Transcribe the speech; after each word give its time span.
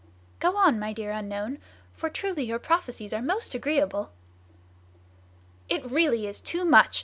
"Go 0.39 0.57
on, 0.57 0.79
my 0.79 0.93
dear 0.93 1.11
unknown, 1.11 1.59
for 1.93 2.09
truly 2.09 2.43
your 2.43 2.57
prophecies 2.57 3.13
are 3.13 3.21
most 3.21 3.53
agreeable!" 3.53 4.11
"It 5.69 5.91
really 5.91 6.25
is 6.25 6.41
too 6.41 6.65
much!" 6.65 6.99